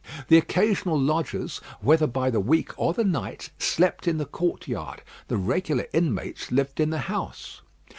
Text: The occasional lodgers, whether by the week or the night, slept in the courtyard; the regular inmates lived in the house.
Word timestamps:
The 0.29 0.37
occasional 0.39 0.99
lodgers, 0.99 1.57
whether 1.79 2.07
by 2.07 2.31
the 2.31 2.39
week 2.39 2.71
or 2.75 2.91
the 2.91 3.03
night, 3.03 3.51
slept 3.59 4.07
in 4.07 4.17
the 4.17 4.25
courtyard; 4.25 5.03
the 5.27 5.37
regular 5.37 5.85
inmates 5.93 6.51
lived 6.51 6.79
in 6.79 6.89
the 6.89 6.97
house. 7.05 7.61